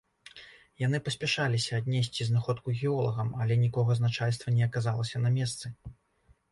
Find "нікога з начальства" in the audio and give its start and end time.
3.67-4.47